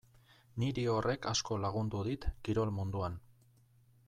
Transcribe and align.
Niri 0.63 0.85
horrek 0.93 1.27
asko 1.33 1.59
lagundu 1.67 2.03
dit 2.11 2.29
kirol 2.49 2.73
munduan. 2.79 3.23